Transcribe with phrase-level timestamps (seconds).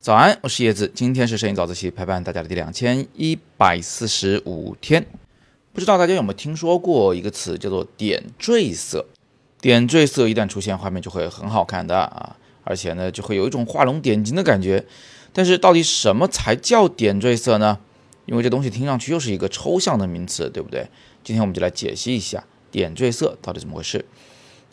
[0.00, 0.92] 早安，我是叶子。
[0.94, 5.06] 今天是摄影早自习陪伴大家的第两千一百四十五天。
[5.72, 9.06] 不知道大家有没有听说过一个词，叫做点缀色。
[9.62, 14.84] 点缀色一旦出现，画面就会很好看的啊，而且呢，就会有一种画龙点睛的感觉。
[15.32, 17.78] 但是到底什么才叫点缀色呢？
[18.26, 20.86] 因为这东西听上去又是一个抽象的名词，对不对？
[21.24, 24.04] 今天我们就来解析一下点缀色到底怎么回事。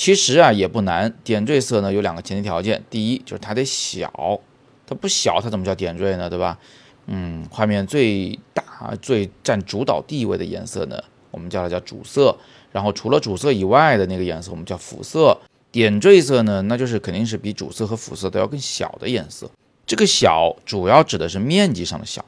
[0.00, 1.14] 其实啊，也不难。
[1.22, 4.40] 点缀色呢有两个前提条件，第一就是它得小。
[4.86, 6.30] 它不小，它怎么叫点缀呢？
[6.30, 6.58] 对吧？
[7.04, 8.64] 嗯，画面最大、
[9.02, 10.98] 最占主导地位的颜色呢，
[11.30, 12.34] 我们叫它叫主色。
[12.72, 15.38] 然后除了主色以外的那个颜色，我们叫辅色。
[15.70, 19.50] 点缀色呢，那就是肯定是比主色和辅色都要更小的颜色。
[19.84, 22.24] 这个小主要指的是面积上的小。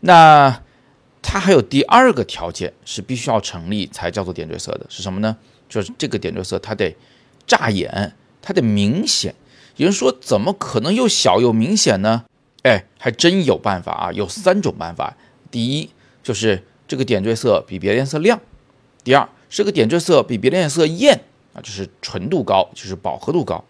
[0.00, 0.60] 那
[1.22, 5.36] 它还有第二个条件是必须要成立才叫做点缀色的，是什么呢？
[5.70, 6.94] 就是这个点缀色它得
[7.46, 9.34] 扎眼，它得明显。
[9.76, 12.24] 有人说，怎么可能又小又明显呢？
[12.64, 14.12] 哎，还真有办法啊！
[14.12, 15.16] 有三种办法。
[15.50, 15.88] 第一，
[16.22, 18.36] 就是这个点缀色比别的颜色亮；
[19.02, 21.18] 第二，这个点缀色比别的颜色艳
[21.54, 23.64] 啊，就是纯度高，就是饱和度高；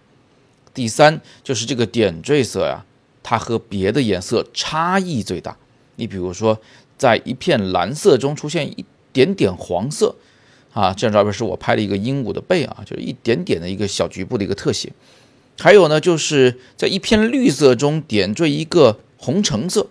[0.75, 2.85] 第三，就是这个点缀色呀，
[3.23, 5.57] 它和别的颜色差异最大。
[5.95, 6.59] 你比如说，
[6.99, 10.17] 在一片蓝色中出现一点点黄色
[10.73, 14.93] 啊，这张照片是我拍的一个鹦鹉的背啊，就是一点点的一个小局部的一个特写。
[15.59, 19.87] 还有呢，就是在一片绿色中点缀一个红橙色，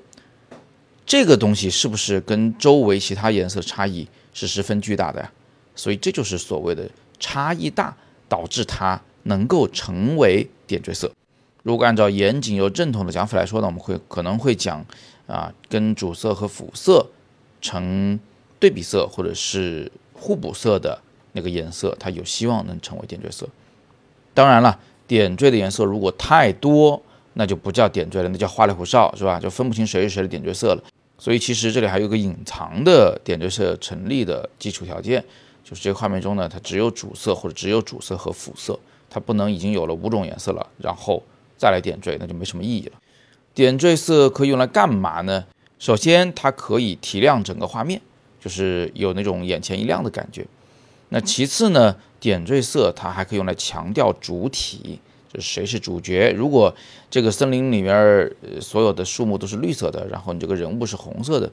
[1.05, 5.31] 这个东西是不是跟周围其他颜色差异是十分巨大的呀？
[5.75, 7.95] 所以这就是所谓的差异大
[8.27, 11.11] 导致它能够成为点缀色。
[11.61, 14.83] 如果按照严谨又正统的讲法来说呢，我们会可能会讲
[15.27, 17.05] 啊，跟主色和辅色
[17.61, 18.19] 成
[18.59, 20.99] 对比色或者是互补色的
[21.31, 23.47] 那个颜色，它有希望能成为点缀色。
[24.33, 24.79] 当然了。
[25.09, 27.01] 点缀的颜色如果太多，
[27.33, 29.39] 那就不叫点缀了，那叫花里胡哨，是吧？
[29.39, 30.83] 就分不清谁是谁的点缀色了。
[31.17, 35.19] 所以其实这里还有个隐藏的点缀色成立的基础条件，
[35.63, 38.79] 就是这个画面中呢，它只有主色或者只有主色和辅色，
[39.09, 41.23] 它不能已经有了五种颜色了，然后
[41.57, 42.91] 再来点缀，那就没什么意义了。
[43.55, 45.43] 点缀色可以用来干嘛呢？
[45.79, 47.99] 首先，它可以提亮整个画面，
[48.39, 50.45] 就是有那种眼前一亮的感觉。
[51.09, 51.95] 那其次呢？
[52.19, 54.99] 点缀色它还可以用来强调主体，
[55.31, 56.33] 就是谁是主角。
[56.33, 56.75] 如果
[57.09, 58.29] 这个森林里面
[58.59, 61.49] 所有的树木都是绿色的，然后你这个人物是红色的，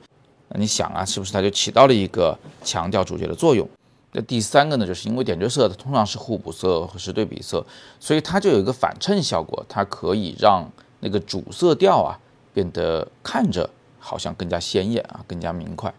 [0.49, 3.69] 那你想啊，是不是它就起到了一个强调主角的作用？
[4.11, 7.65] 那第三个呢，就是因为点缀色它通常是互补色或是对比色，
[8.01, 10.69] 所以它就有一个反衬效果，它可以让
[10.99, 12.19] 那个主色调啊
[12.53, 13.71] 变得看着
[14.01, 15.95] 好像更加鲜艳啊，更加明快。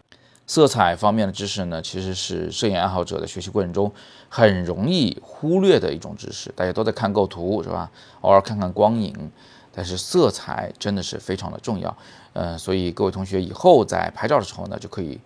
[0.48, 3.92] 色彩方面的知识呢，其实是摄影爱好者的学习过程中
[4.30, 6.50] 很容易忽略的一种知识。
[6.56, 7.90] 大家都在看构图，是吧？
[8.22, 9.14] 偶尔看看光影，
[9.70, 11.94] 但是色彩真的是非常的重要。
[12.32, 15.20] 嗯，所以各位同学以后在拍照的时候呢，就可以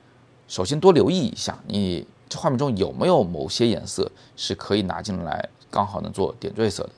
[0.49, 6.91] 首先多留意一下，你这画面中有没有某些颜色是可以拿进来，刚好能做点缀色的，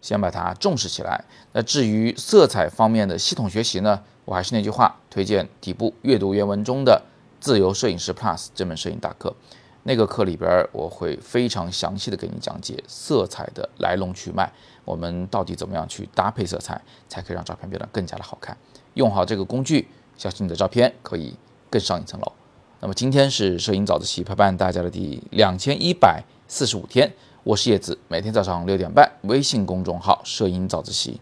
[0.00, 1.24] 先把它重视起来。
[1.52, 7.02] 那至于色彩方面的系统学习呢，我还是那句话，推荐底部阅读原文中的。
[7.42, 9.34] 自由摄影师 Plus 这门摄影大课，
[9.82, 14.48] 那个课里边我会非常详细的给你讲解色彩的来龙去脉，
[14.84, 18.56] 我们到底怎么样去搭配色彩，才可以让照片变得更加的好看。
[18.94, 21.34] 用好这个工具，相信你的照片可以
[21.68, 22.32] 更上一层楼。
[22.78, 31.20] 那么今天是摄影早自习陪伴大家的第两千一百四十五天，我是叶子，每天早上六点半，微信公众号摄影早自习，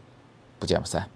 [0.59, 1.09] 不见不散。